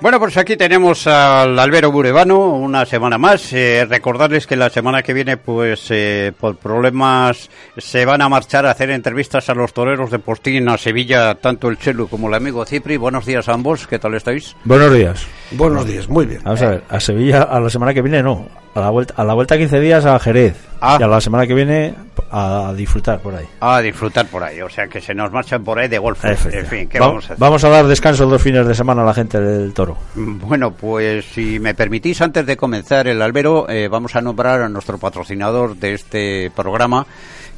[0.00, 3.52] Bueno, pues aquí tenemos al Albero Burevano una semana más.
[3.52, 8.64] Eh, recordarles que la semana que viene, pues eh, por problemas, se van a marchar
[8.64, 12.34] a hacer entrevistas a los toreros de Postín a Sevilla, tanto el Chelu como el
[12.34, 12.96] amigo Cipri.
[12.96, 14.56] Buenos días a ambos, ¿qué tal estáis?
[14.64, 15.26] Buenos días.
[15.50, 16.40] Buenos días, muy bien.
[16.44, 19.24] Vamos a ver, a Sevilla a la semana que viene no, a la vuelta, a
[19.24, 20.56] la vuelta 15 días a Jerez.
[20.80, 20.96] Ah.
[20.98, 21.94] Y a la semana que viene
[22.32, 23.46] a disfrutar por ahí.
[23.60, 26.24] A disfrutar por ahí, o sea que se nos marchan por ahí de golf.
[26.24, 27.38] En fin, ¿qué Va- vamos a hacer?
[27.38, 29.96] vamos a dar descanso dos fines de semana a la gente del toro.
[30.14, 34.68] Bueno, pues si me permitís, antes de comenzar el albero, eh, vamos a nombrar a
[34.68, 37.06] nuestro patrocinador de este programa,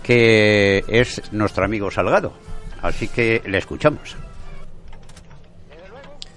[0.02, 2.32] que es nuestro amigo Salgado.
[2.82, 4.16] Así que le escuchamos.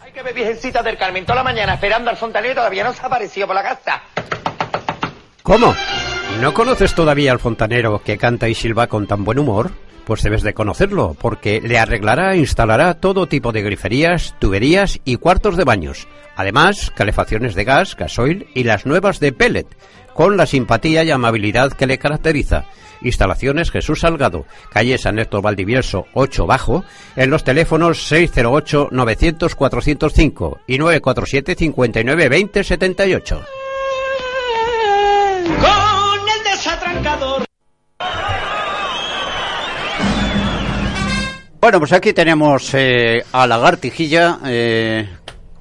[0.02, 3.02] Hay que ver Virgencita del Carmen toda la mañana esperando al fontanero todavía no se
[3.02, 4.02] ha aparecido por la casa.
[5.42, 5.74] ¿Cómo?
[6.42, 9.72] ¿No conoces todavía al fontanero que canta y silba con tan buen humor?
[10.06, 15.16] Pues debes de conocerlo, porque le arreglará e instalará todo tipo de griferías, tuberías y
[15.16, 16.08] cuartos de baños.
[16.36, 19.66] Además, calefacciones de gas, gasoil y las nuevas de pellet,
[20.14, 22.66] con la simpatía y amabilidad que le caracteriza.
[23.02, 26.84] Instalaciones Jesús Salgado, calle San Héctor Valdivieso 8 Bajo,
[27.16, 33.46] en los teléfonos 608-900-405 y 947-5920-78.
[41.62, 44.40] Bueno, pues aquí tenemos eh, a Lagartijilla.
[44.46, 45.10] Eh,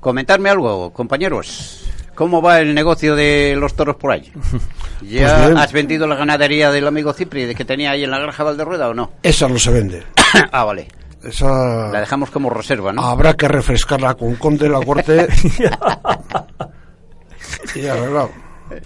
[0.01, 1.81] comentarme algo, compañeros.
[2.15, 4.31] ¿Cómo va el negocio de los toros por ahí?
[5.03, 8.19] ¿Ya Pues has vendido la ganadería del amigo Cipri de que tenía ahí en la
[8.19, 9.13] granja Valderrueda o no?
[9.23, 10.05] Esa no se vende.
[10.53, 10.89] ah, vale.
[11.23, 13.03] Esa La dejamos como reserva, ¿no?
[13.03, 15.27] habrá que refrescarla con conde la corte.
[17.75, 18.31] y arreglado.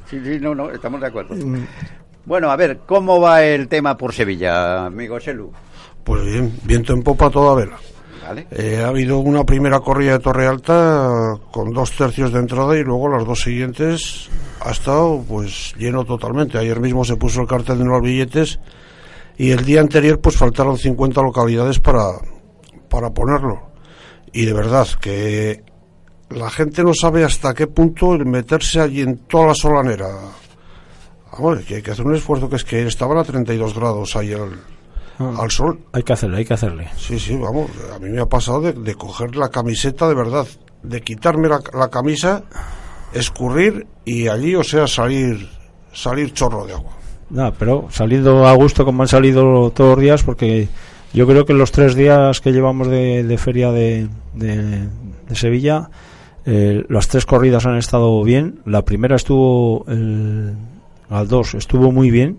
[0.08, 1.34] Sí, sí, no, no, estamos de acuerdo.
[2.28, 5.50] Bueno, a ver, ¿cómo va el tema por Sevilla, amigo Selu?
[6.04, 7.78] Pues bien, viento en popa toda vela.
[8.22, 8.46] ¿Vale?
[8.50, 12.84] Eh, ha habido una primera corrida de Torre Alta con dos tercios de entrada y
[12.84, 14.28] luego las dos siguientes
[14.60, 16.58] ha estado pues lleno totalmente.
[16.58, 18.60] Ayer mismo se puso el cartel de nuevos billetes
[19.38, 22.10] y el día anterior pues faltaron 50 localidades para,
[22.90, 23.70] para ponerlo.
[24.34, 25.64] Y de verdad que
[26.28, 30.08] la gente no sabe hasta qué punto el meterse allí en toda la solanera.
[31.32, 34.32] Vamos, que hay que hacer un esfuerzo que es que estaban a 32 grados ahí
[34.32, 34.52] al,
[35.18, 35.80] al sol.
[35.92, 36.88] Hay que hacerle, hay que hacerle.
[36.96, 40.46] Sí, sí, vamos, a mí me ha pasado de, de coger la camiseta de verdad,
[40.82, 42.42] de quitarme la, la camisa,
[43.12, 45.48] escurrir y allí, o sea, salir
[45.92, 46.92] salir chorro de agua.
[47.30, 50.68] Nada, pero saliendo a gusto como han salido todos los días, porque
[51.12, 54.88] yo creo que los tres días que llevamos de, de feria de, de-
[55.28, 55.90] de Sevilla,
[56.46, 58.60] eh, las tres corridas han estado bien.
[58.64, 60.54] La primera estuvo, el,
[61.10, 62.38] al dos estuvo muy bien.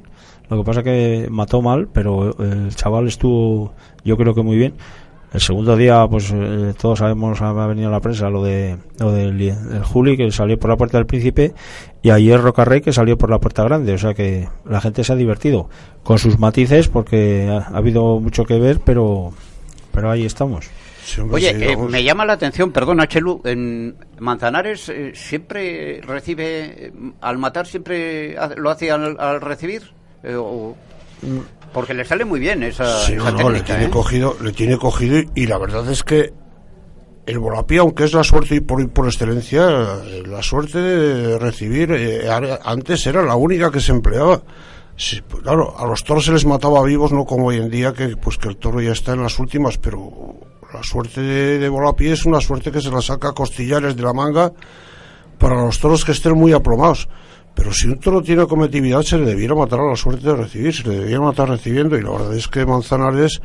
[0.49, 4.73] Lo que pasa que mató mal, pero el chaval estuvo, yo creo que muy bien.
[5.31, 9.11] El segundo día, pues eh, todos sabemos, ha venido a la prensa lo de lo
[9.11, 11.53] del, del Juli, que salió por la puerta del Príncipe,
[12.01, 13.93] y ayer Rocarrey, que salió por la puerta grande.
[13.93, 15.69] O sea que la gente se ha divertido,
[16.01, 19.31] con sus matices, porque ha, ha habido mucho que ver, pero,
[19.91, 20.65] pero ahí estamos.
[21.09, 26.01] Sí, hombre, Oye, sí, eh, me llama la atención, perdona, Chelu, en Manzanares eh, siempre
[26.01, 29.91] recibe, eh, al matar siempre lo hace al, al recibir,
[30.23, 30.75] Eh, o-
[31.73, 34.51] porque le sale muy bien esa, Sí, esa no, no, le técnica, tiene cogido, le
[34.51, 36.33] tiene cogido y, y la verdad es que
[37.25, 39.67] el volapí, aunque es la suerte y por, por excelencia,
[40.25, 42.27] la suerte de recibir, eh,
[42.63, 44.41] antes era la única que se empleaba.
[44.95, 47.93] Sí, pues claro, a los toros se les mataba vivos, no como hoy en día,
[47.93, 50.11] que pues que el toro ya está en las últimas, pero
[50.73, 54.03] la suerte de, de volapí es una suerte que se la saca a costillares de
[54.03, 54.51] la manga
[55.37, 57.07] para los toros que estén muy aplomados.
[57.55, 60.73] Pero si un toro tiene cometividad, se le debiera matar a la suerte de recibir,
[60.73, 61.97] se le debiera matar recibiendo.
[61.97, 63.41] Y la verdad es que Manzanares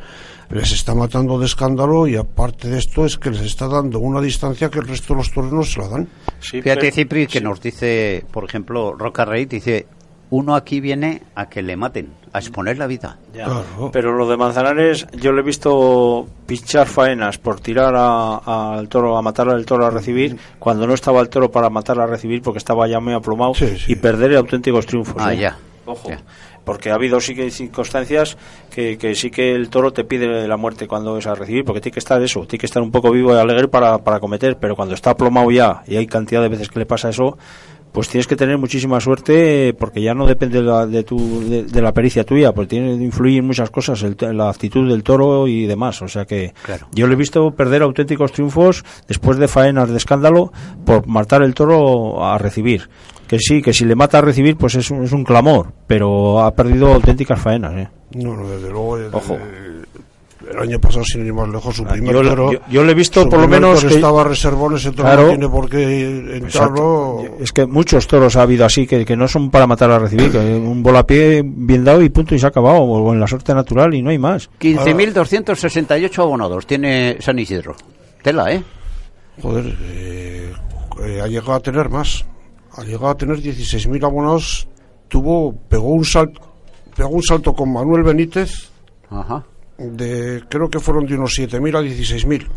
[0.49, 4.21] les está matando de escándalo y aparte de esto es que les está dando una
[4.21, 6.07] distancia que el resto de los toros no se la dan.
[6.39, 9.87] Fíjate, Cipri, que nos dice, por ejemplo, Roca Rey, dice,
[10.29, 13.17] uno aquí viene a que le maten, a exponer la vida.
[13.31, 13.89] Claro.
[13.93, 19.17] Pero lo de Manzanares, yo le he visto pinchar faenas por tirar a- al toro,
[19.17, 22.41] a matar al toro a recibir, cuando no estaba el toro para matar a recibir,
[22.41, 23.93] porque estaba ya muy aplomado, Sí, sí.
[23.93, 25.15] y perder auténticos triunfos.
[25.19, 25.37] Ah, ¿eh?
[25.37, 25.57] ya.
[25.85, 26.09] Ojo.
[26.09, 26.21] Ya.
[26.65, 28.37] Porque ha habido sí que circunstancias
[28.73, 31.79] que, que sí que el toro te pide la muerte cuando es a recibir, porque
[31.79, 34.57] tiene que estar eso, tiene que estar un poco vivo y alegre para, para cometer,
[34.57, 37.37] pero cuando está aplomado ya, y hay cantidad de veces que le pasa eso,
[37.95, 41.17] pues tienes que tener muchísima suerte porque ya no depende de la, de tu,
[41.49, 44.87] de, de la pericia tuya, porque tiene que influir en muchas cosas, el, la actitud
[44.87, 46.01] del toro y demás.
[46.03, 46.87] O sea que Claro.
[46.93, 50.51] yo le he visto perder auténticos triunfos después de faenas de escándalo
[50.85, 52.89] por matar el toro a recibir.
[53.27, 56.41] Que sí, que si le mata a recibir, pues es un, es un clamor, pero
[56.41, 57.73] ha perdido auténticas faenas.
[57.75, 57.87] ¿eh?
[58.13, 58.97] No, no, desde luego.
[59.13, 59.35] Ojo.
[60.51, 62.51] El año pasado, sin ir más lejos, su Ah, primer yo, toro.
[62.51, 65.21] yo- yo le he visto por lo menos que estaba reservón, ese toro Claro.
[65.23, 67.21] no tiene por qué entrarlo.
[67.21, 67.43] Exacto.
[67.43, 70.31] Es que muchos toros ha habido así que, que no son para matar a recibir,
[70.31, 73.53] que un volapié bien dado y punto y se ha acabado, o en la suerte
[73.53, 74.49] natural y no hay más.
[74.59, 77.75] 15.268 abonados tiene San Isidro.
[78.23, 78.63] Tela, ¿eh?
[79.41, 80.53] Joder, eh,
[81.03, 82.25] eh, ha llegado a tener más.
[82.77, 84.67] Ha llegado a tener 16.000 abonados.
[85.07, 86.41] Tuvo, pegó un salto,
[86.95, 88.69] pegó un salto con Manuel Benítez
[89.09, 89.43] Ajá.
[89.77, 92.47] De, creo que fueron de unos 7.000 a 16.000.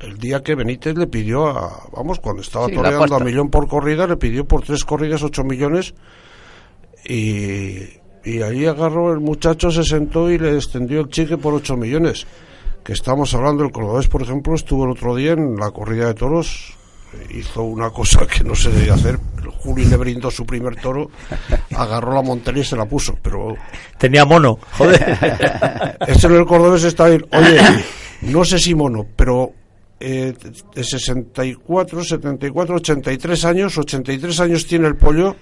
[0.00, 3.68] El día que Benítez le pidió a, vamos, cuando estaba Sí, toreando a millón por
[3.68, 5.94] corrida, le pidió por tres corridas 8 millones
[7.04, 11.76] y, y ahí agarró el muchacho, se sentó y le extendió el chique por 8
[11.76, 12.26] millones.
[12.82, 16.14] Que estamos hablando, el cordobés, por ejemplo, estuvo el otro día en la corrida de
[16.14, 16.74] toros,
[17.30, 19.18] hizo una cosa que no se debía hacer.
[19.42, 21.10] El Juli le brindó su primer toro,
[21.74, 23.56] agarró la montera y se la puso, pero
[23.98, 25.18] Tenía mono, joder.
[26.06, 27.26] este en el cordobés está bien.
[27.32, 27.60] Oye,
[28.22, 29.52] no sé si mono, pero
[29.98, 30.34] eh,
[30.74, 35.36] de 64, 74, 83 años, 83 años tiene el pollo,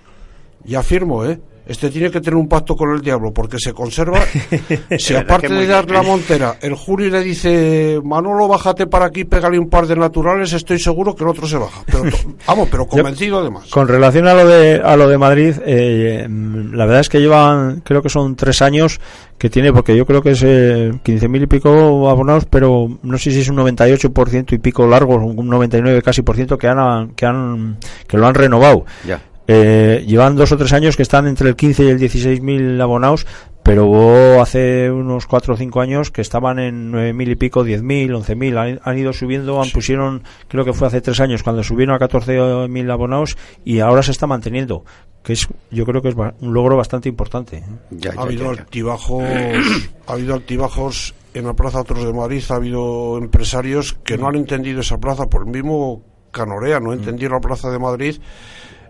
[0.64, 1.40] ya firmo, ¿eh?
[1.68, 4.20] Este tiene que tener un pacto con el diablo porque se conserva.
[4.98, 9.58] Si aparte de dar la montera, el Juli le dice, Manolo, bájate para aquí, pégale
[9.58, 11.82] un par de naturales, estoy seguro que el otro se baja.
[11.86, 12.04] Pero,
[12.46, 13.68] vamos, pero convencido además.
[13.70, 17.80] Con relación a lo de a lo de Madrid, eh, la verdad es que llevan,
[17.80, 18.98] creo que son tres años
[19.36, 23.30] que tiene, porque yo creo que es eh, 15.000 y pico abonados, pero no sé
[23.30, 27.26] si es un 98% y pico largo, un 99 casi por ciento que han que
[27.26, 27.76] han
[28.06, 28.84] que lo han renovado.
[29.06, 29.20] Ya.
[29.50, 32.78] Eh, llevan dos o tres años que están entre el 15 y el 16 mil
[32.80, 33.26] abonados,
[33.62, 37.64] pero hubo hace unos cuatro o cinco años que estaban en nueve mil y pico,
[37.64, 38.58] diez mil, once mil.
[38.58, 42.68] Han, ido subiendo, han pusieron, creo que fue hace tres años cuando subieron a 14
[42.68, 44.84] mil abonados y ahora se está manteniendo,
[45.22, 47.56] que es, yo creo que es ba- un logro bastante importante.
[47.56, 47.64] ¿eh?
[47.90, 48.60] Ya, ha habido ya, ya.
[48.62, 49.22] altibajos
[50.06, 54.36] ha habido altibajos en la plaza Otros de Madrid ha habido empresarios que no han
[54.36, 56.02] entendido esa plaza por el mismo
[56.32, 58.16] Canorea no entendió la plaza de Madrid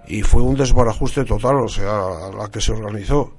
[0.09, 3.33] y fue un desbarajuste total o sea la que se organizó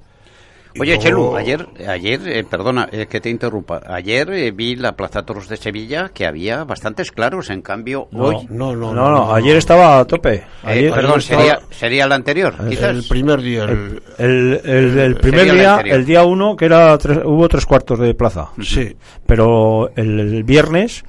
[0.75, 4.75] Y Oye, luego- Chelu, ayer, ayer eh, perdona eh, que te interrumpa, ayer eh, vi
[4.75, 8.45] la Plaza Toros de Sevilla que había bastantes claros, en cambio hoy...
[8.51, 10.35] no no No, no, ayer estaba a tope.
[10.35, 12.95] Eh, Ayer, perdón, ayer estaba- sería, sería el anterior, quizás.
[12.95, 17.21] el primer día el- el, el- el primer día, el día uno, que era tres-
[17.25, 18.49] hubo tres cuartos de plaza.
[18.61, 18.95] sí
[19.25, 21.03] pero el, el viernes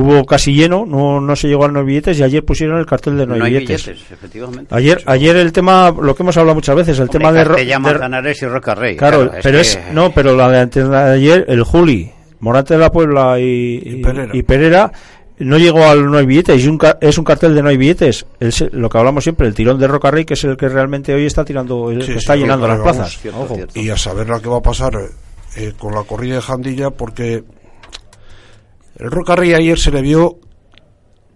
[0.00, 2.86] hubo casi lleno, no, no se llegó a no hay billetes y ayer pusieron el
[2.86, 3.86] cartel de no hay, no hay billetes.
[3.86, 4.72] billetes, efectivamente.
[4.72, 7.78] Ayer, ayer el tema, lo que hemos hablado muchas veces, el Hombre, tema de, de-
[7.78, 8.96] Manzanares y Roca Rey.
[8.96, 12.80] claro, pero es, que- no, pero la de antes de ayer, el Juli, Morante de
[12.80, 14.30] la Puebla y, Y Pereira.
[14.36, 14.92] y Pereira,
[15.40, 17.76] no llegó al no hay billetes, y un ca- es un cartel de no hay
[17.76, 18.24] billetes.
[18.38, 21.12] Es lo que hablamos siempre, el tirón de Roca Rey, que es el que realmente
[21.12, 22.98] hoy está tirando, el Sí, que sí, está llenando las plazas.
[22.98, 23.54] vamos, Cierto, Ojo.
[23.56, 23.80] cierto.
[23.80, 24.92] y a saber la que va a pasar
[25.56, 27.42] eh, con la corrida de Jandilla porque
[28.98, 30.38] el Rocarrey ayer se le vio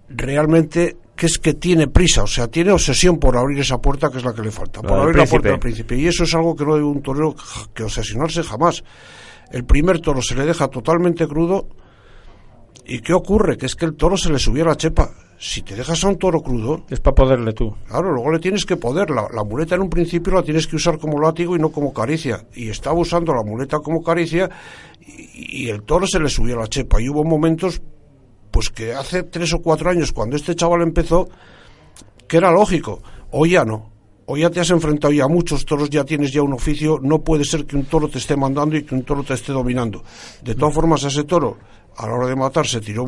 [0.08, 4.18] realmente que es que tiene prisa, o sea, tiene obsesión por abrir esa puerta que
[4.18, 5.96] es la que le falta, por abrir la puerta al príncipe.
[5.96, 7.36] Y eso es algo que no debe un torero
[7.72, 8.82] que obsesionarse jamás.
[9.50, 11.68] El primer toro se le deja totalmente crudo
[12.86, 13.56] y ¿qué ocurre?
[13.56, 15.10] Que es que el toro se le subió a la chepa.
[15.38, 17.74] Si te dejas a un toro crudo, Es para poderle tú.
[17.88, 19.10] Claro, luego le tienes que poder.
[19.10, 21.92] La, la muleta en un principio la tienes que usar como látigo y no como
[21.92, 22.46] caricia.
[22.54, 24.48] Y estaba usando la muleta como caricia
[25.00, 27.00] y, y el toro se le subió a la chepa.
[27.02, 27.82] Y hubo momentos,
[28.52, 31.28] pues que hace tres o cuatro años, cuando este chaval empezó,
[32.28, 33.02] que era lógico.
[33.32, 33.90] Hoy ya no.
[34.26, 36.98] Hoy ya te has enfrentado ya a muchos toros, ya tienes ya un oficio.
[37.02, 39.52] No puede ser que un toro te esté mandando y que un toro te esté
[39.52, 40.04] dominando.
[40.42, 41.58] De todas formas, a ese toro,
[41.96, 43.06] a la hora de matar, se tiró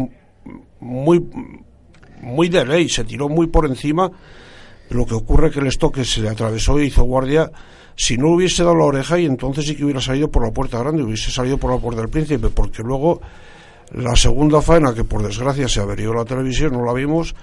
[0.80, 1.24] muy,
[2.20, 4.10] muy de ley, se tiró muy por encima.
[4.90, 7.50] Lo que ocurre que el estoque se le atravesó y hizo guardia.
[7.96, 10.78] Si no hubiese dado la oreja, y entonces sí que hubiera salido por la puerta
[10.78, 13.20] grande, hubiese salido por la puerta del príncipe, porque luego
[13.92, 17.34] la segunda faena, que por desgracia se averió la televisión, no la vimos,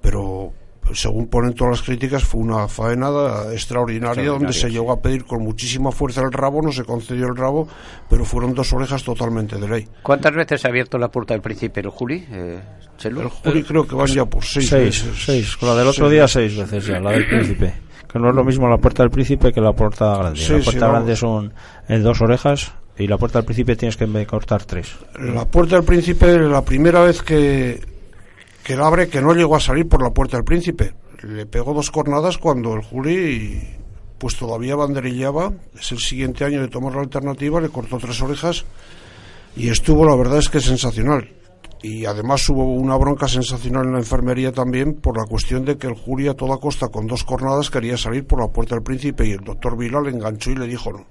[0.00, 0.52] pero
[0.94, 3.08] según ponen todas las críticas, fue una faena
[3.52, 7.36] extraordinaria, donde se llegó a pedir con muchísima fuerza el rabo, no se concedió el
[7.36, 7.68] rabo,
[8.08, 9.88] pero fueron dos orejas totalmente de ley.
[10.02, 12.60] ¿Cuántas veces ha abierto la puerta del príncipe el Juli, eh?
[13.04, 15.24] El Juli creo que van ya por seis, Seis, veces.
[15.24, 15.56] seis.
[15.56, 16.32] Con la del otro Seis día, veces.
[16.54, 17.74] seis veces ya, la del príncipe.
[18.12, 20.40] Que no es lo mismo la puerta del príncipe que la puerta grande.
[20.40, 21.52] Sí, la puerta grande son
[21.88, 24.96] en dos orejas y la puerta del príncipe tienes que cortar tres.
[25.20, 27.78] La puerta del príncipe, la primera vez que,
[28.68, 30.92] que la abre, que no llegó a salir por la puerta del príncipe.
[31.22, 33.62] Le pegó dos cornadas cuando el Juli,
[34.18, 35.54] pues todavía banderillaba.
[35.80, 38.66] Es el siguiente año de tomar la alternativa, le cortó tres orejas
[39.56, 41.30] y estuvo, la verdad es que sensacional.
[41.82, 45.86] Y además hubo una bronca sensacional en la enfermería también por la cuestión de que
[45.86, 49.26] el Juli a toda costa con dos cornadas quería salir por la puerta del príncipe
[49.26, 51.06] y el doctor Vila le enganchó y le dijo no.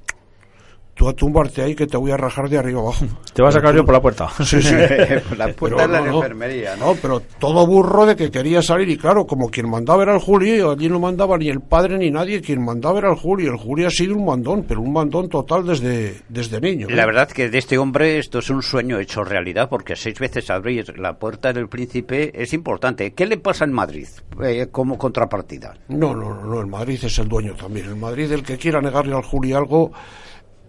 [0.98, 3.06] Tú a tumbarte ahí que te voy a rajar de arriba abajo.
[3.34, 4.28] Te vas a sacar yo por la puerta.
[4.48, 4.76] Sí, sí.
[5.38, 6.88] la puerta de la no, enfermería, ¿no?
[6.88, 10.20] No, pero todo burro de que quería salir y claro, como quien mandaba era el
[10.20, 13.46] Juli, allí no mandaba ni el padre ni nadie, quien mandaba era el Juli.
[13.46, 16.88] El Juli ha sido un mandón, pero un mandón total desde, desde niño.
[16.90, 16.96] ¿eh?
[16.96, 20.50] La verdad que de este hombre esto es un sueño hecho realidad porque seis veces
[20.50, 23.12] abrir la puerta del príncipe es importante.
[23.12, 24.08] ¿Qué le pasa en Madrid
[24.42, 25.76] eh, como contrapartida?
[25.90, 27.88] No, no, no, no, el Madrid es el dueño también.
[27.88, 29.92] El Madrid, el que quiera negarle al Juli algo...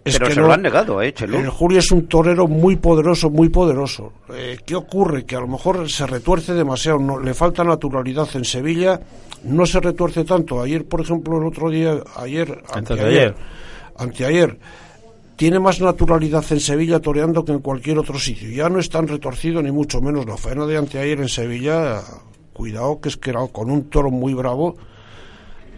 [0.05, 1.39] Es Pero que se no- lo han negado, ¿eh, Chelo?
[1.39, 4.13] El Juli es un torero muy poderoso, muy poderoso.
[4.33, 5.25] Eh, ¿Qué ocurre?
[5.25, 8.99] Que a lo mejor se retuerce demasiado, no, le falta naturalidad en Sevilla,
[9.43, 10.61] no se retuerce tanto.
[10.61, 13.35] Ayer, por ejemplo, el otro día, ayer, anteayer, ayer.
[13.97, 14.57] anteayer,
[15.35, 18.49] tiene más naturalidad en Sevilla toreando que en cualquier otro sitio.
[18.49, 20.25] Ya no es tan retorcido ni mucho menos.
[20.25, 22.01] La faena de anteayer en Sevilla,
[22.53, 24.75] cuidado que es que era con un toro muy bravo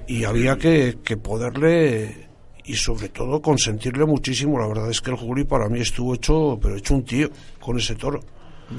[0.07, 2.27] y había que, que poderle
[2.65, 4.59] y sobre todo consentirle muchísimo.
[4.59, 7.77] La verdad es que el Juli para mí estuvo hecho, pero hecho un tío con
[7.77, 8.19] ese toro.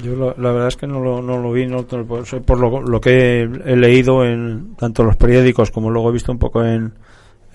[0.01, 3.41] Yo la, verdad es que no lo, no lo vi, no, por lo, lo que
[3.41, 6.93] he, leído en tanto los periódicos como luego he visto un poco en,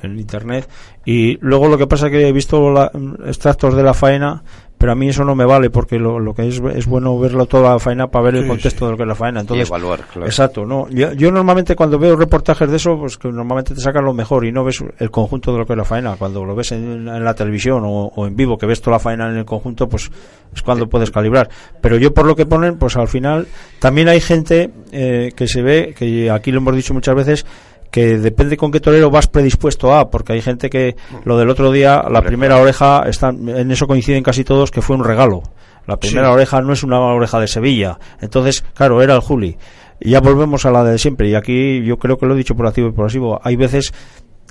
[0.03, 0.69] en internet.
[1.05, 2.93] Y luego lo que pasa es que he visto la-
[3.27, 4.45] extractos de la faena,
[4.79, 7.47] pero a mí eso no me vale porque lo, lo que es, es bueno verlo
[7.47, 8.85] toda la faena para ver el Sí, contexto sí.
[8.87, 9.41] de lo que es la faena.
[9.41, 10.27] Entonces, evaluar, claro.
[10.27, 10.89] Exacto, no.
[10.91, 14.45] Yo, yo normalmente cuando veo reportajes de eso, pues que normalmente te sacan lo mejor
[14.47, 16.15] y no ves el conjunto de lo que es la faena.
[16.17, 19.01] Cuando lo ves en, en la televisión o, o en vivo, que ves toda la
[19.01, 20.11] faena en el conjunto, pues
[20.55, 21.49] es cuando puedes calibrar.
[21.81, 23.47] Pero yo por lo que ponen, pues al final
[23.81, 27.47] también hay gente eh, que se ve, que aquí lo hemos dicho muchas veces,
[27.91, 31.71] que depende con qué torero vas predispuesto a, porque hay gente que lo del otro
[31.73, 35.43] día, la primera oreja, están, en eso coinciden casi todos, que fue un regalo.
[35.87, 36.35] La primera Sí.
[36.35, 37.99] oreja no es una oreja de Sevilla.
[38.21, 39.57] Entonces, claro, era el Juli.
[40.01, 41.29] Y ya volvemos a la de siempre.
[41.31, 43.41] Y aquí yo creo que lo he dicho por activo y por pasivo.
[43.43, 43.93] Hay veces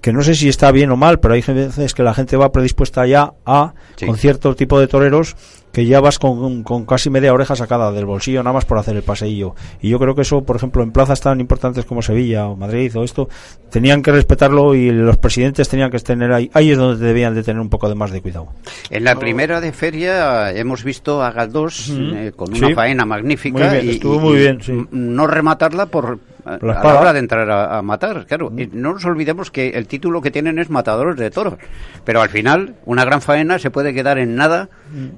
[0.02, 2.52] que no sé si está bien o mal, pero hay veces que la gente va
[2.52, 4.06] predispuesta ya a, Sí.
[4.08, 5.36] con cierto tipo de toreros,
[5.78, 8.96] que ya vas con, con casi media oreja sacada del bolsillo nada más por hacer
[8.96, 9.54] el paseillo.
[9.80, 12.92] Y yo creo que eso, por ejemplo, en plazas tan importantes como Sevilla o Madrid
[12.98, 13.30] o esto,
[13.70, 16.50] tenían que respetarlo y los presidentes tenían que tener ahí.
[16.56, 18.48] Ahí es donde debían de tener un poco de más de cuidado.
[18.90, 22.74] En la primera de feria hemos visto a Galdós eh, con una Sí.
[22.74, 24.84] faena magnífica Muy bien, y, estuvo muy bien, sí.
[24.90, 27.02] no rematarla por a, La a la espada.
[27.02, 28.52] hora de entrar a, a matar, claro.
[28.58, 31.56] Y no nos olvidemos que el título que tienen es matadores de toros,
[32.04, 34.70] pero al final una gran faena se puede quedar en nada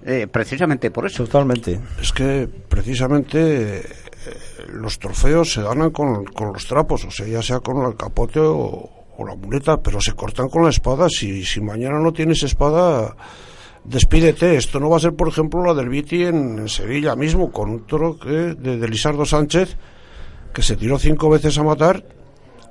[0.05, 1.24] eh, precisamente por eso.
[1.25, 1.79] Totalmente.
[2.01, 3.83] Es que precisamente eh,
[4.74, 8.39] los trofeos se ganan con, con los trapos, o sea, ya sea con el capote
[8.39, 11.07] o, o la muleta, pero se cortan con la espada.
[11.09, 13.15] Si, si mañana no tienes espada,
[13.83, 14.55] despídete.
[14.55, 17.69] Esto no va a ser, por ejemplo, la del Viti en, en Sevilla mismo, con
[17.69, 19.75] un toro que, de, de Lisardo Sánchez,
[20.53, 22.03] que se tiró cinco veces a matar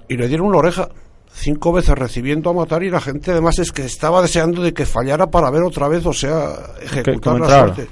[0.08, 0.88] y le dieron una oreja.
[1.30, 4.87] Cinco veces recibiendo a matar y la gente además es que estaba deseando de que
[4.87, 7.88] fallara para ver otra vez, o sea, ejecutar que la suerte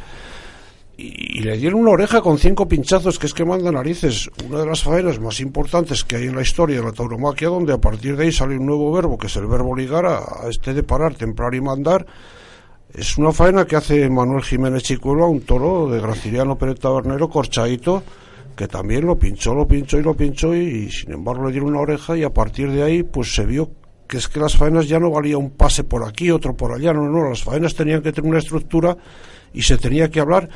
[0.96, 4.30] y, y le dieron una oreja con cinco pinchazos, que es que manda narices.
[4.48, 7.72] Una de las faenas más importantes que hay en la historia de la tauromaquia, donde
[7.72, 10.48] a partir de ahí sale un nuevo verbo, que es el verbo ligar, a, a
[10.48, 12.06] este de parar, templar y mandar.
[12.92, 17.28] Es una faena que hace Manuel Jiménez Chicuelo a un toro de Graciliano Pérez Tabernero,
[17.28, 18.02] corchadito,
[18.56, 21.80] que también lo pinchó, lo pinchó y lo pinchó, y, sin embargo le dieron una
[21.80, 23.70] oreja, y a partir de ahí, pues se vio
[24.08, 26.92] que es que las faenas ya no valía un pase por aquí, otro por allá,
[26.92, 28.96] no, no, las faenas tenían que tener una estructura
[29.52, 30.48] y se tenía que hablar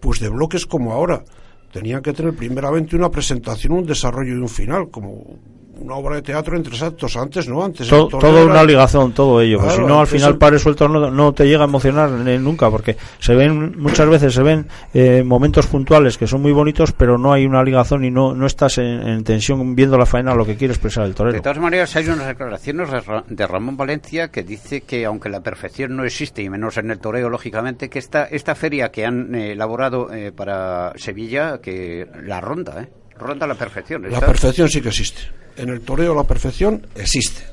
[0.00, 1.24] pues de bloques como ahora.
[1.72, 5.38] Tenían que tener primeramente una presentación, un desarrollo y un final, como
[5.78, 7.16] una obra de teatro en tres actos.
[7.16, 7.88] Antes no, antes.
[7.88, 9.58] To- todo era- una ligazón, todo ello.
[9.60, 12.38] pues si no, al final el- pares suelto no, no te llega a emocionar eh,
[12.38, 16.92] nunca, porque se ven, muchas veces se ven eh, momentos puntuales que son muy bonitos,
[16.92, 20.34] pero no hay una ligazón y no, no estás en, en tensión viendo la faena
[20.34, 21.42] lo que quiere expresar el De torero.
[21.42, 25.40] todas maneras, hay unas declaraciones de Ra- de Ramón Valencia que dice que, aunque la
[25.40, 29.34] perfección no existe, y menos en el toreo, lógicamente, que esta, esta feria que han
[29.34, 32.88] eh, elaborado eh, para Sevilla, que la ronda, ¿eh?
[33.18, 34.10] Ronda la perfección.
[34.10, 35.22] La perfección sí que existe.
[35.56, 37.44] En el toreo la perfección existe.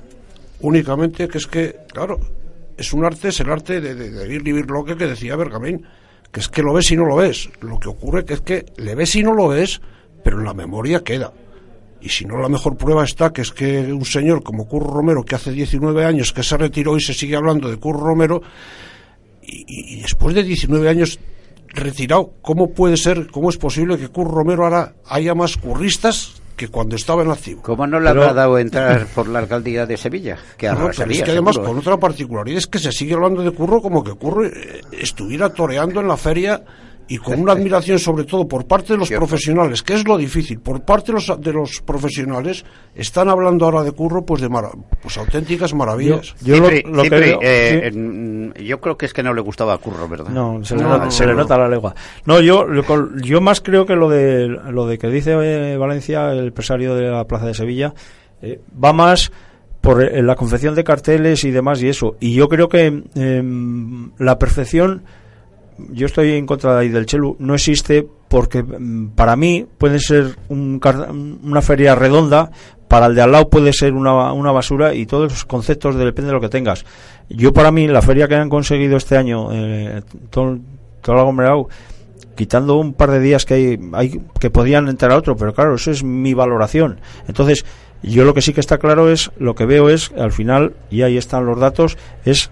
[0.60, 2.20] Únicamente que es que, claro,
[2.78, 5.86] es un arte, es el arte de, de, de vivir, vivir lo que, decía Bergamín,
[6.32, 7.50] que es que lo ves y no lo ves.
[7.62, 9.82] Lo que ocurre que es que le ves y no lo ves,
[10.24, 11.32] pero en la memoria queda.
[12.02, 15.24] Y si no, la mejor prueba está que es que un señor como Curro Romero,
[15.24, 18.42] que hace 19 años que se retiró y se sigue hablando de Curro Romero,
[19.42, 21.20] y después de 19 años
[21.74, 26.68] retirado, ¿cómo puede ser, cómo es posible que Curro Romero ahora haya más curristas que
[26.68, 27.62] cuando estaba en activo?
[27.64, 30.38] ¿Cómo no le Pero- habrá dado entrar por la alcaldía de Sevilla?
[30.58, 31.82] Que No, pero es que además seguro, con ¿eh?
[31.82, 36.00] otra particularidad es que se sigue hablando de Curro como que Curro eh, estuviera toreando
[36.02, 36.64] en la feria
[37.08, 39.26] y con una admiración sobre todo por parte de los Cierto.
[39.26, 43.84] profesionales, que es lo difícil, por parte de los, de los profesionales, están hablando ahora
[43.84, 46.36] de curro, pues de mara- pues auténticas maravillas.
[46.42, 47.98] Yo lo, Cipri, lo que Cipri, veo- eh, sí.
[47.98, 50.30] en- yo creo que es que no le gustaba a Curro, ¿verdad?
[50.30, 51.40] No, se, le, No, nota, no, se le no.
[51.40, 51.94] nota la legua.
[52.26, 52.66] No, yo,
[53.22, 57.10] yo más creo que lo de lo de que dice eh, Valencia, el empresario de
[57.10, 57.94] la Plaza de Sevilla,
[58.42, 59.32] eh, va más
[59.82, 62.16] por eh, la confección de carteles y demás y eso.
[62.22, 65.04] Y yo creo que em, la perfección,
[65.92, 70.00] yo estoy en contra de ahí del Chelu, no existe porque mm, para mí puede
[70.00, 70.80] ser un
[71.44, 72.52] una feria redonda,
[72.88, 76.06] para el de al lado puede ser una, una basura y todos los conceptos de-
[76.06, 76.86] depende de lo que tengas.
[77.30, 80.60] Yo para mí la feria que han conseguido este año, eh, todo,
[81.02, 81.70] todo aglomerado,
[82.36, 85.76] quitando un par de días que hay, hay que podían entrar a otro, pero claro,
[85.76, 87.00] eso es mi valoración.
[87.28, 87.66] Entonces,
[88.02, 91.04] yo lo que sí que está claro es, lo que veo es, al final, y
[91.04, 92.50] ahí están los datos, es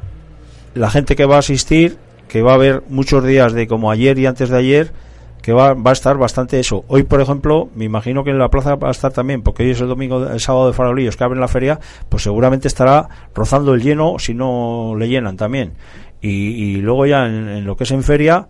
[0.75, 1.97] la gente que va a asistir,
[2.31, 4.93] que va a haber muchos días de como ayer y antes de ayer,
[5.41, 6.85] que va, va a estar bastante eso.
[6.88, 9.71] Hoy, por ejemplo, me imagino que en la plaza va a estar también, porque hoy
[9.71, 13.73] es el domingo, el sábado de farolillos que abren la feria, pues seguramente estará rozando
[13.73, 15.73] el lleno si no le llenan también.
[16.21, 18.47] Y, luego ya en, en lo que es en feria,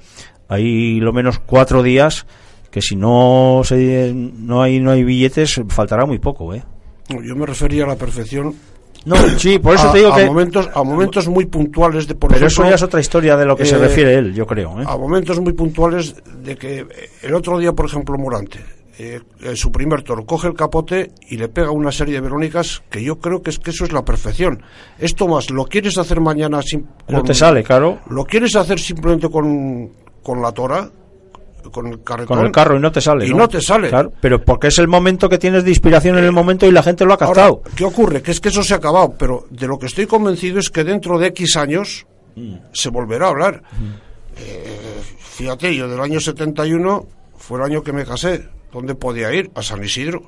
[0.47, 2.27] hay lo menos cuatro días
[2.69, 6.61] que si no se, no hay no hay billetes faltará muy poco, ¿eh?
[7.09, 8.53] Yo me refería a la perfección.
[9.05, 12.13] No, sí, por eso a, te digo a que momentos, a momentos muy puntuales de
[12.15, 14.33] por pero ejemplo, eso ya es otra historia de lo que se eh, refiere él,
[14.33, 14.85] yo creo, ¿eh?
[14.87, 16.85] a momentos muy puntuales de que
[17.23, 18.59] el otro día, por ejemplo, Morante,
[18.99, 19.19] eh,
[19.55, 23.17] su primer toro, coge el capote y le pega una serie de verónicas que yo
[23.19, 24.61] creo que es que eso es la perfección.
[24.99, 28.79] Esto más, lo quieres hacer mañana sin, No con- te sale, claro, Lo quieres hacer
[28.79, 29.89] simplemente con,
[30.21, 30.87] con la tora,
[31.71, 32.37] con el carretón.
[32.37, 33.27] con el carro y no te sale.
[33.27, 33.89] Y no te sale.
[33.89, 36.81] Claro, pero porque es el momento que tienes de inspiración en el momento y la
[36.83, 37.61] gente lo ha Ahora, captado.
[37.75, 38.21] ¿qué ocurre?
[38.21, 40.83] Que es que eso se ha acabado, pero de lo que estoy convencido es que
[40.83, 42.55] dentro de X años Mm.
[42.71, 43.61] se volverá a hablar.
[44.37, 47.05] Eh, fíjate, yo del año 71
[47.37, 48.47] fue el año que me casé.
[48.71, 49.51] ¿Dónde podía ir?
[49.55, 50.21] A San Isidro.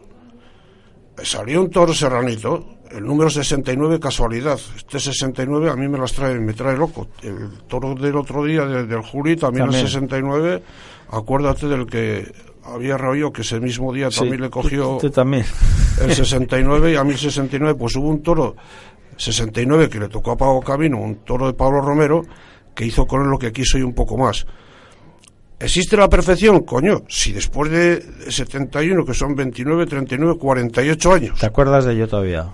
[1.23, 4.59] Salió un toro serranito, el número 69 casualidad.
[4.75, 7.07] Este 69 a mí me las trae, me trae loco.
[7.21, 9.85] El toro del otro día, de- del Juli, también, También.
[9.85, 10.63] el 69.
[11.09, 12.31] Acuérdate del que
[12.63, 15.45] había rollo que ese mismo día Sí, también le cogió Tú también.
[16.01, 18.55] el 69 y a mí el 69 pues hubo un toro
[19.17, 22.23] 69 que le tocó a Pablo Camino, un toro de Pablo Romero
[22.73, 24.45] que hizo con él lo que quiso y un poco más.
[25.59, 26.61] ¿Existe la perfección?
[26.61, 32.07] Coño, si después de 71, que son 29, 39, 48 años, ¿Te acuerdas de yo
[32.07, 32.47] todavía?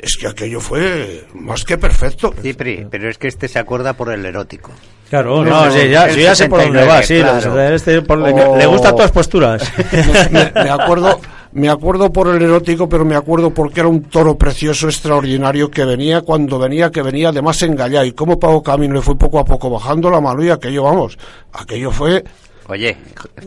[0.00, 2.32] Es que aquello fue más que perfecto.
[2.40, 4.70] Cipri, pero es que este se acuerda por el erótico.
[5.08, 7.74] Claro, no, no, sí, ya, sí, ya sé por dónde 69, va, sí, claro.
[7.74, 8.56] este, por- le- Oh.
[8.56, 9.72] le gustan todas posturas.
[10.30, 11.20] me, me acuerdo
[11.52, 15.84] me acuerdo por el erótico pero me acuerdo porque era un toro precioso extraordinario que
[15.84, 19.44] venía cuando venía que venía además engallado y como Pago Camino le fue poco a
[19.44, 21.18] poco bajando la mano y aquello vamos
[21.52, 22.22] aquello fue
[22.68, 22.96] Oye,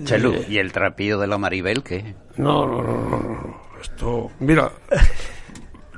[0.04, 2.14] Chelu, ¿y el trapillo de la Maribel qué?
[2.36, 3.62] no no no no, no.
[3.82, 4.70] esto mira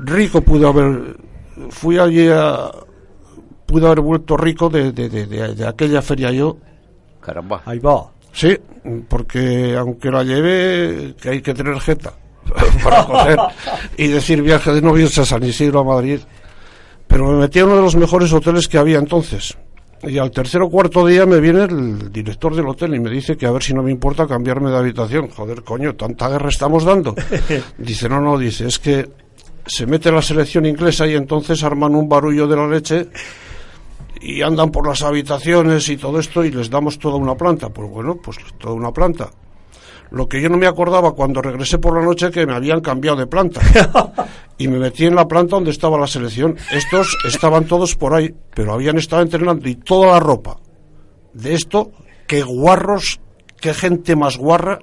[0.06, 1.18] rico pudo haber
[1.70, 2.70] fui allí a
[3.65, 6.58] pudo haber vuelto rico de, de, de, de- de aquella feria yo
[7.22, 7.63] Caramba.
[7.65, 8.12] Ahí va.
[8.32, 8.56] Sí,
[9.10, 12.13] porque aunque la lleve, que hay que tener jeta
[12.84, 13.39] para coger
[13.98, 16.20] y decir viaje de novios a San Isidro a Madrid.
[17.08, 19.58] Pero me metí a uno de los mejores hoteles que había entonces.
[20.04, 23.38] Y al tercer o cuarto día me viene el director del hotel y me dice
[23.38, 25.30] que a ver si no me importa cambiarme de habitación.
[25.30, 27.15] Joder, coño, tanta guerra estamos dando.
[27.80, 29.10] Dice, no, no, dice, es que
[29.65, 33.10] se mete la selección inglesa y entonces arman un barullo de la leche
[34.21, 37.69] y andan por las habitaciones y todo esto y les damos toda una planta.
[37.69, 39.30] Pues bueno, pues toda una planta.
[40.12, 43.17] Lo que yo no me acordaba cuando regresé por la noche que me habían cambiado
[43.17, 43.62] de planta.
[44.58, 46.56] y me metí en la planta donde estaba la selección.
[46.71, 50.58] Estos estaban todos por ahí, pero habían estado entrenando y toda la ropa
[51.34, 51.91] de esto,
[52.28, 53.19] qué guarros,
[53.60, 54.80] qué gente más guarra.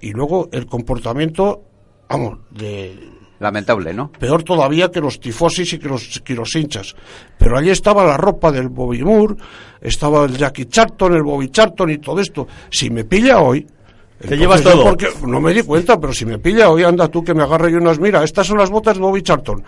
[0.00, 1.62] Y luego el comportamiento,
[2.08, 4.10] vamos, de, Lamentable, ¿no?
[4.10, 6.94] peor todavía que los tifosis y que los, que los hinchas.
[7.38, 9.36] Pero allí estaba la ropa del Bobby Moore,
[9.80, 12.46] estaba el Jackie Charlton, el Bobby Charlton y todo esto.
[12.70, 13.66] Si me pilla hoy...
[14.14, 14.84] entonces llevas todo.
[14.84, 17.70] porque no me di cuenta, pero si me pilla hoy, anda tú que me agarre
[17.70, 17.98] y unas...
[17.98, 19.62] Mira, estas son las botas de Bobby Charlton.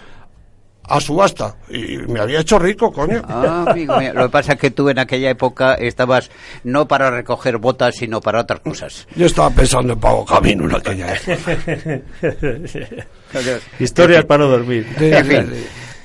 [0.89, 1.57] A subasta.
[1.69, 3.23] Y me había hecho rico, coño.
[3.29, 4.15] Ah, amigo mío.
[4.15, 6.31] Lo que pasa es que tú en aquella época estabas
[6.65, 9.07] no para recoger botas, sino para otras cosas.
[9.15, 12.03] Yo estaba pensando en Pago Camino en aquella época.
[13.79, 14.87] Historias para dormir.
[14.99, 15.53] En fin,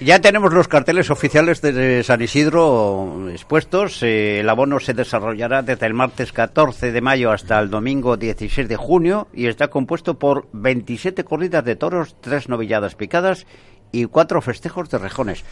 [0.04, 4.04] ya tenemos los carteles oficiales de San Isidro expuestos.
[4.04, 8.68] Eh, el abono se desarrollará desde el martes 14 de mayo hasta el domingo 16
[8.68, 13.46] de junio y está compuesto por 27 corridas de toros, tres novilladas picadas
[13.94, 15.46] y cuatro festejos de rejones.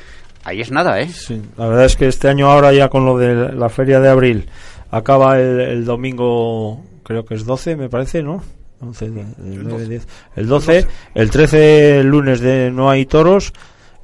[0.44, 1.08] Ahí es nada, ¿eh?
[1.08, 4.10] Sí, la verdad es que este año ahora ya con lo de la feria de
[4.10, 4.50] abril,
[4.90, 8.44] acaba el, el domingo, creo que es 12, me parece, ¿no?
[8.82, 10.08] 11, el, el 9, 10.
[10.36, 13.54] El 12, el 13 el lunes de no hay toros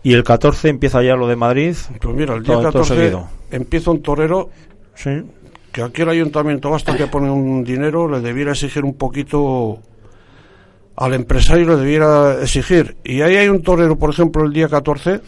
[0.03, 1.75] y el 14 empieza ya lo de Madrid.
[1.99, 3.27] Pues mira, el día todo- todo 14 seguido.
[3.51, 4.51] empieza un torero
[4.93, 5.23] Sí.
[5.71, 9.79] que aquí el ayuntamiento basta que pone un dinero, le debiera exigir un poquito
[10.97, 12.97] al empresario, le debiera exigir.
[13.03, 15.21] Y ahí hay un torero, por ejemplo, el día 14.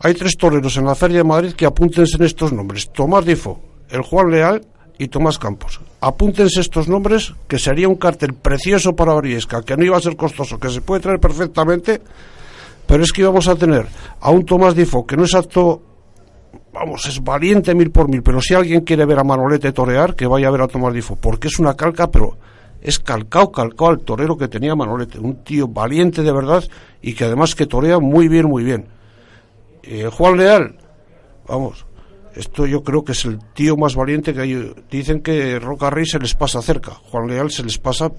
[0.00, 2.90] Hay tres toreros en la Feria de Madrid que apúntense en estos nombres.
[2.92, 4.66] Tomás Difo, el Juan Leal
[4.98, 5.80] y Tomás Campos.
[6.00, 10.16] Apúntense estos nombres, que sería un cartel precioso para Oriesca, que no iba a ser
[10.16, 12.02] costoso, que se puede traer perfectamente,
[12.86, 13.86] pero es que íbamos a tener
[14.20, 15.80] a un Tomás Difo que no es apto
[16.72, 20.26] vamos, es valiente mil por mil, pero si alguien quiere ver a Manolete torear, que
[20.26, 22.36] vaya a ver a Tomás Difo, porque es una calca, pero
[22.84, 26.62] es calcao, calcao al torero que tenía Manolete, un tío valiente de verdad
[27.00, 28.86] y que además que torea muy bien, muy bien.
[29.82, 30.76] El Juan Leal,
[31.48, 31.86] vamos,
[32.34, 34.74] esto yo creo que es el tío más valiente que hay.
[34.90, 38.12] Dicen que Roca Rey se les pasa cerca, Juan Leal se les pasa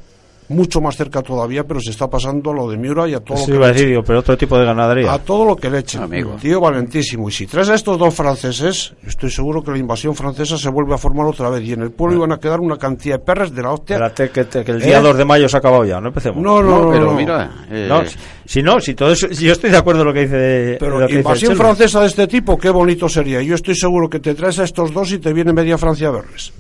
[0.50, 3.38] mucho más cerca todavía, pero se está pasando a lo de Miura y a todo
[3.40, 5.12] lo que iba a le decir, digo, pero otro tipo de ganadería.
[5.14, 6.04] a todo lo que le echen.
[6.04, 6.36] Amigo.
[6.40, 7.28] Tío valentísimo.
[7.30, 10.94] Y si traes a estos dos franceses, estoy seguro que la invasión francesa se vuelve
[10.94, 11.64] a formar otra vez.
[11.64, 13.96] Y en el pueblo iban a quedar una cantidad de perras de la hostia.
[13.96, 15.02] Espérate, que, te- que el día ¿Eh?
[15.02, 16.44] 2 de mayo se ha acabado ya, no empecemos.
[16.44, 16.92] No, no, no.
[16.92, 17.14] pero no.
[17.14, 18.04] mira, eh, No,
[18.46, 20.78] si- no, si todo eso, si yo estoy de acuerdo en lo que dice.
[20.80, 23.42] Pero lo que dice invasión francesa de este tipo, qué bonito sería.
[23.42, 26.12] Yo estoy seguro que te traes a estos dos y te viene media Francia a
[26.12, 26.54] verles.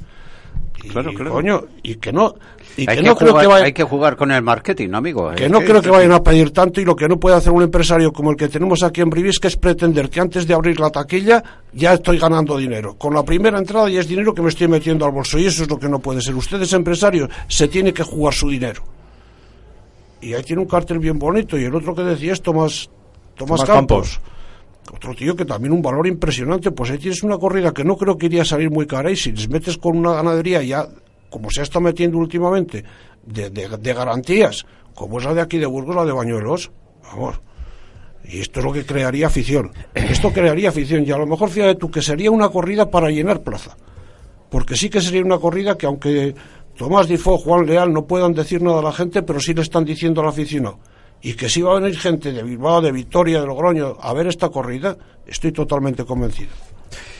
[0.86, 1.32] Claro, claro.
[1.32, 2.36] Coño, y que no,
[2.78, 4.90] y hay, que que no creo jugar, que vaya, hay que jugar con el marketing,
[4.90, 5.32] ¿no, amigo.
[5.32, 7.52] que Es no creo que vayan a pedir tanto y lo que no puede hacer
[7.52, 10.54] un empresario como el que tenemos aquí en Brivis que es pretender que antes de
[10.54, 11.44] abrir la taquilla
[11.74, 12.96] ya estoy ganando dinero.
[12.96, 15.64] Con la primera entrada ya es dinero que me estoy metiendo al bolso y eso
[15.64, 16.36] es lo que no puede ser.
[16.36, 18.84] Ustedes empresarios se tiene que jugar su dinero.
[20.22, 22.90] Y ahí tiene un cartel bien bonito y el otro que decía es Tomás,
[23.36, 24.20] Tomás, Tomás Campos.
[24.94, 28.18] Otro tío que también un valor impresionante, pues ahí tienes una corrida que no creo
[28.18, 30.88] que iría a salir muy cara y si les metes con una ganadería ya,
[31.30, 32.84] como se estado metiendo últimamente,
[33.26, 36.72] de, de- de garantías, como es la de aquí de Burgos, la de Bañuelos,
[37.04, 37.40] vamos.
[38.28, 39.72] Y esto es lo que crearía afición.
[39.94, 43.44] Esto crearía afición y a lo mejor fíjate tú que sería una corrida para llenar
[43.44, 43.76] plaza.
[44.50, 46.34] Porque sí que sería una corrida que aunque
[46.78, 49.86] Tomás Difo, Juan Leal no puedan decir nada a la gente, pero sí le están
[49.86, 50.80] diciendo al aficionado.
[51.26, 54.28] Y que si va a venir gente de Bilbao, de Vitoria, de Logroño a ver
[54.28, 56.52] esta corrida, estoy totalmente convencido.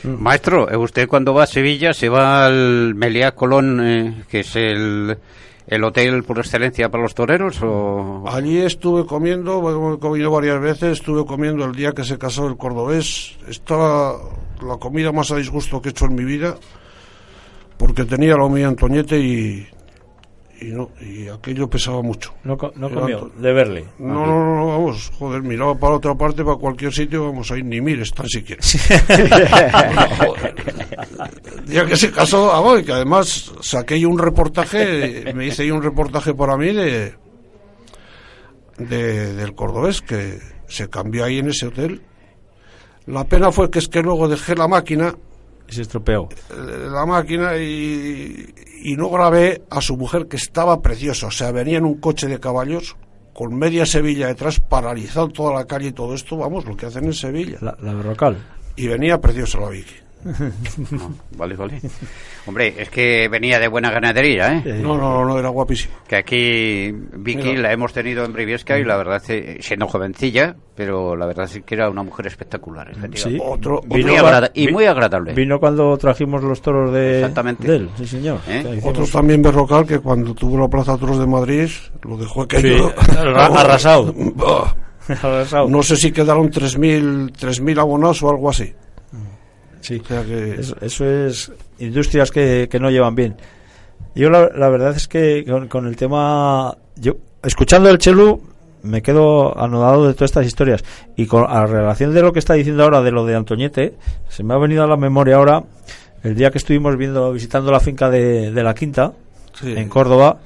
[0.04, 4.56] Maestro, eh, usted cuando va a Sevilla se va al Meliá Colón, eh, que es
[4.58, 5.18] el,
[5.66, 10.62] el hotel por excelencia para los toreros, o Allí estuve comiendo, bueno, he comido varias
[10.62, 13.36] veces, estuve comiendo el día que se casó el cordobés.
[13.48, 14.20] Estaba
[14.62, 16.58] la comida más a disgusto que he hecho en mi vida,
[17.76, 19.68] porque tenía la mía Antoñete y,
[20.62, 22.34] y no, y aquello pesaba mucho.
[22.44, 23.86] No, no comió, de verle.
[24.00, 27.62] No, no, no, no, vamos, joder, miraba para otra parte, para cualquier sitio, vamos ahí,
[27.64, 28.62] ni mires tan siquiera.
[31.66, 35.76] Día que se casó, vamos, y que además saqué yo un reportaje, me hice yo
[35.76, 37.14] un reportaje para mí de,
[38.78, 42.02] de del cordobés que se cambió ahí en ese hotel.
[43.08, 45.16] La pena fue que es que luego dejé la máquina
[45.74, 46.30] se estropeó.
[46.52, 51.28] eh, la máquina y, y no grabé a su mujer que estaba preciosa.
[51.28, 52.96] O sea, venía en un coche de caballos
[53.34, 57.04] con media Sevilla detrás, paralizado toda la calle y todo esto, vamos, lo que hacen
[57.06, 57.58] en Sevilla.
[57.60, 58.36] La, la.
[58.78, 60.05] Y venía preciosa la Vicky.
[61.38, 61.80] Vale, vale.
[62.48, 64.80] Hombre, es que venía de buena ganadería, ¿eh?
[64.82, 65.94] No, no, no, no, era guapísima.
[66.08, 67.62] Que aquí Vicky Mira.
[67.62, 71.62] la hemos tenido en Briviesca y la verdad, eh, siendo jovencilla, pero la verdad es
[71.64, 72.90] que era una mujer espectacular.
[72.90, 73.38] efectivamente.
[73.38, 73.38] Sí.
[73.44, 74.22] Otro, Y Vino muy,
[74.56, 75.34] y muy agradable.
[75.34, 77.68] Vino cuando trajimos los toros de, Exactamente.
[77.68, 78.40] de él, sí señor.
[78.48, 78.80] ¿Eh?
[78.82, 81.70] Que otro también Berrocal que cuando tuvo la Plaza Toros de Madrid
[82.04, 82.94] lo dejó Sí, aquello.
[82.98, 84.14] arra- arrasado.
[85.08, 85.70] Arrasado.
[85.70, 88.74] No sé si quedaron 3.000 3.000 abonados o algo así.
[89.86, 90.02] Sí.
[90.04, 90.56] O sea que...
[90.60, 93.36] Eso, eso es industrias que, que no llevan bien.
[94.16, 98.42] Yo la, la verdad es que con, con el tema, yo escuchando el Chelu
[98.84, 100.84] me quedo anodado de todas estas historias
[101.16, 103.96] y con a relación de lo que está diciendo ahora de lo de Antoñete,
[104.30, 105.64] se me ha venido a la memoria ahora
[106.24, 109.14] el día que estuvimos viendo visitando la finca de, de la Quinta
[109.54, 109.74] Sí.
[109.76, 110.38] en Córdoba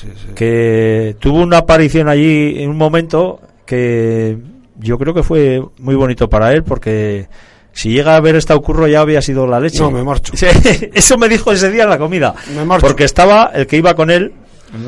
[0.00, 0.28] Sí, sí.
[0.34, 4.38] que tuvo una aparición allí en un momento que
[4.78, 7.28] yo creo que fue muy bonito para él porque
[7.76, 9.80] si llega a ver esta ocurro ya había sido la leche.
[9.80, 10.32] No, me marcho.
[10.94, 12.34] Eso me dijo ese día en la comida.
[12.56, 12.86] Me marcho.
[12.86, 14.32] Porque estaba el que iba con él,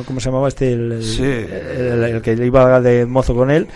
[0.07, 0.73] ¿cómo se llamaba este?
[0.73, 1.23] El, Sí.
[1.23, 3.67] el- el que iba de mozo con él.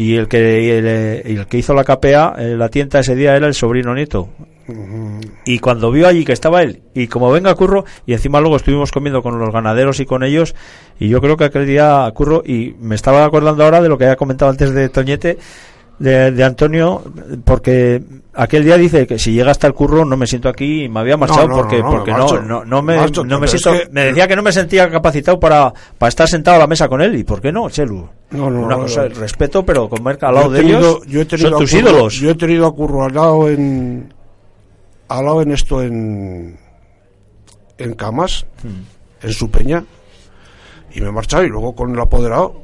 [0.00, 3.54] Y el que, el, el que hizo la capea, la tienda ese día era el
[3.54, 4.28] sobrino nieto.
[5.44, 8.92] Y cuando vio allí que estaba él, y como venga Curro, y encima luego estuvimos
[8.92, 10.54] comiendo con los ganaderos y con ellos,
[11.00, 14.04] y yo creo que aquel día Curro, y me estaba acordando ahora de lo que
[14.04, 15.38] había comentado antes de Toñete,
[15.98, 17.02] de, de Antonio,
[17.44, 18.02] porque
[18.34, 21.00] aquel día dice que si llega hasta el curro no me siento aquí y me
[21.00, 22.40] había marchado No, no, porque, no, no, porque no, marcho.
[22.42, 25.40] no, no me, Marcho, me es siento, que- me decía que no me sentía capacitado
[25.40, 27.16] para, para estar sentado a la mesa con él.
[27.16, 28.08] ¿Y por qué no, Chelu?
[28.30, 29.14] No, no, Una no, cosa, no.
[29.16, 32.14] respeto, pero comer al lado de ellos yo he tenido son a tus Curro- ídolos.
[32.14, 34.14] Yo he tenido a Curro al lado en.
[35.08, 36.58] Al lado en esto en.
[37.78, 39.26] En Camas, Hmm.
[39.26, 39.84] en su peña.
[40.92, 42.62] Y me he marchado y luego con el apoderado.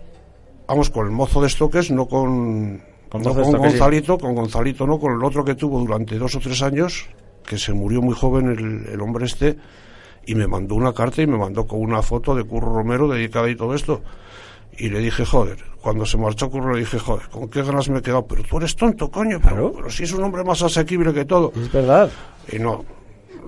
[0.67, 2.83] Vamos, con el mozo de estoques, no con.
[3.23, 3.57] Con no con sí.
[3.57, 7.07] Gonzalito, con Gonzalito no, con el otro que tuvo durante dos o tres años,
[7.47, 9.57] que se murió muy joven el, el hombre este,
[10.27, 13.49] y me mandó una carta y me mandó con una foto de Curro Romero dedicada
[13.49, 14.01] y todo esto.
[14.77, 18.01] Y le dije, joder, cuando se marchó Curro le dije, joder, con qué ganas me
[18.01, 19.73] he quedado, pero tú eres tonto, coño, pero, Claro.
[19.77, 21.53] pero si es un hombre más asequible que todo.
[21.55, 22.11] Es verdad.
[22.51, 22.85] Y no.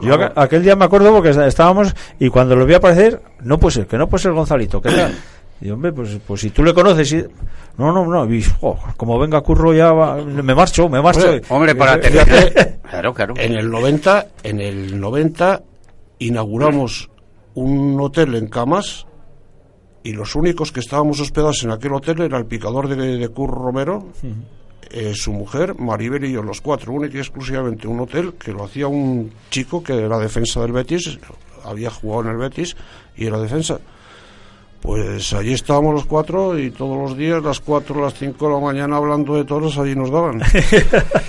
[0.02, 3.58] Yo aqu- aquel día me acuerdo porque est- estábamos y cuando lo vi aparecer, no
[3.58, 5.14] puede ser, que no puede ser Gonzalito, que tal.
[5.60, 7.24] Y hombre, pues, pues si tú le conoces y...
[7.78, 8.44] No, no, no, y,
[8.96, 11.20] como venga Curro ya va- me marcho, me marcho.
[11.26, 12.78] Hombre, Hombre, para terminar.
[12.86, 13.34] Claro, claro.
[13.36, 15.60] En el 90, en el 90
[16.20, 17.10] inauguramos
[17.54, 19.06] un hotel en Camas
[20.02, 23.64] y los únicos que estábamos hospedados en aquel hotel era el picador de, de Curro
[23.64, 24.06] Romero,
[24.90, 28.64] eh, su mujer, Maribel y yo, los cuatro, única y exclusivamente un hotel que lo
[28.64, 31.18] hacía un chico que era defensa del Betis,
[31.64, 32.76] había jugado en el Betis
[33.16, 33.80] y era defensa.
[34.80, 38.60] Pues allí estábamos los cuatro y todos los días, las cuatro, las cinco de la
[38.60, 40.40] mañana, hablando de toros, allí nos daban.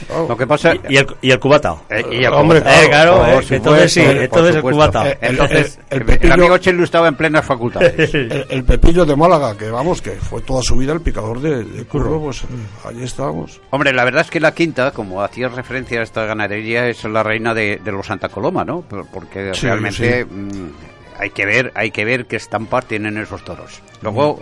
[0.07, 0.29] Claro.
[0.29, 0.73] Lo que pasa.
[0.87, 1.75] Y el, y el cubata.
[1.89, 2.81] Eh, y el Hombre, cubata.
[2.83, 5.11] Eh, claro, Por eh, supuesto, entonces sí, entonces el cubata.
[5.11, 8.13] Eh, Entonces, El- el, el Pepillo- amigo Chelu estaba en plenas facultades.
[8.15, 11.63] el, el Pepillo de Málaga, que vamos, que fue toda su vida el picador de,
[11.65, 12.41] de curro, pues
[12.85, 13.59] allí estábamos.
[13.69, 17.21] Hombre, la verdad es que la quinta, como hacías referencia a esta ganadería, es la
[17.21, 18.81] reina de, de los Santa Coloma, ¿no?
[18.81, 20.29] Por- Porque realmente sí.
[20.33, 20.69] mm,
[21.19, 23.81] hay que ver, hay que ver qué estampa tienen esos toros.
[24.01, 24.39] Luego,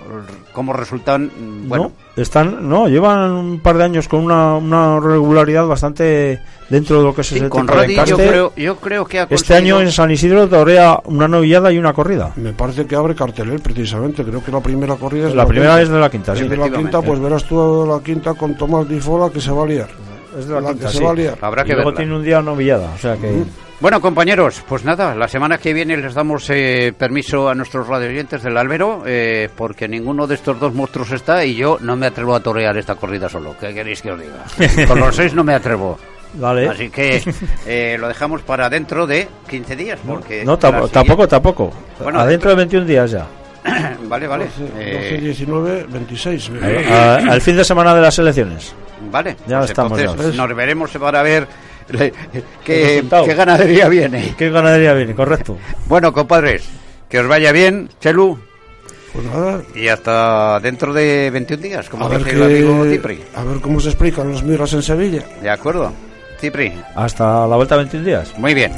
[0.51, 4.99] cómo resultan, mm, bueno, no, están, no, llevan un par de años con una, una
[4.99, 8.53] regularidad bastante dentro de lo que es sí, ese con tipo de Radi yo creo,
[8.57, 11.93] yo creo que ha Este conseguido- año en San Isidro torea una novillada y una
[11.93, 12.33] corrida.
[12.35, 15.71] Me parece que abre cartelel precisamente, creo que la primera corrida es La de primera
[15.71, 15.83] quinta.
[15.83, 16.43] es de la quinta, sí.
[16.43, 19.63] Es de la quinta, pues verás tú la quinta con Tomás Bifola que se va
[19.63, 19.87] a liar.
[20.37, 21.03] Es de la La quinta, que se sí.
[21.03, 21.37] va a liar.
[21.39, 21.97] Habrá Y que luego verla.
[21.97, 23.43] tiene un día novillada, o sea que...
[23.81, 28.41] Bueno, compañeros, pues nada, la semana que viene les damos eh, permiso a nuestros radioyentes
[28.41, 32.33] del Albero, eh, porque ninguno de estos dos monstruos está y yo no me atrevo
[32.35, 33.55] a torear esta corrida solo.
[33.59, 34.87] ¿Qué queréis que os diga?
[34.87, 35.99] Con los seis no me atrevo.
[36.35, 36.67] Vale.
[36.69, 37.21] Así que
[37.65, 40.43] eh, lo dejamos para dentro de 15 días, porque...
[40.45, 41.73] No, la tampo- siguiente- tampoco, tampoco.
[42.01, 43.25] Bueno, Adentro de 21 días ya.
[44.03, 44.45] vale, vale.
[44.45, 46.51] 12, Eh, 12, 19, 26.
[46.91, 48.73] A- al fin de semana de las elecciones.
[49.11, 50.45] vale, Ya pues estamos, entonces ya.
[50.47, 51.47] nos veremos para ver
[52.63, 54.33] qué, qué ganadería viene.
[54.37, 55.13] ¿Qué ganadería viene?
[55.15, 55.57] Correcto.
[55.87, 56.63] Bueno, compadres,
[57.09, 58.37] que os vaya bien, Chelu,
[59.13, 63.23] Pues nada, y hasta dentro de 21 días, como a ver, dice el amigo Cipri.
[63.35, 65.23] a ver cómo se explican los miras en Sevilla.
[65.41, 65.93] ¿De acuerdo?
[66.39, 68.33] Cipri, Hasta la vuelta a 21 días.
[68.37, 68.71] muy bien.